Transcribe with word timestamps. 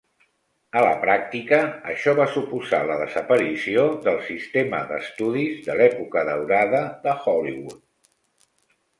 A 0.79 0.81
la 0.83 0.91
pràctica, 1.01 1.57
això 1.89 2.13
va 2.19 2.25
suposar 2.37 2.79
la 2.91 2.95
desaparició 3.01 3.83
del 4.07 4.17
sistema 4.29 4.79
d'estudis 4.93 5.59
de 5.67 5.75
l'època 5.81 6.23
daurada 6.31 6.81
de 7.05 7.15
Hollywood. 7.27 7.77